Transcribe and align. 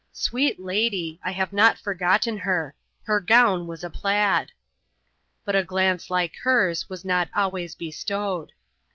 Sweet 0.13 0.59
lady! 0.59 1.19
I 1.23 1.29
have 1.29 1.53
not 1.53 1.77
forgotten 1.77 2.35
her: 2.39 2.73
her 3.03 3.19
gown 3.19 3.67
was 3.67 3.83
a 3.83 3.89
plaid. 3.91 4.51
But 5.45 5.55
a 5.55 5.63
glance, 5.63 6.09
like 6.09 6.33
hers, 6.41 6.89
was 6.89 7.05
not 7.05 7.29
always 7.35 7.75
bestowed. 7.75 8.51